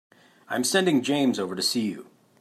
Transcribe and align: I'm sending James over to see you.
I'm 0.49 0.63
sending 0.63 1.03
James 1.03 1.37
over 1.37 1.55
to 1.55 1.61
see 1.61 1.81
you. 1.81 2.07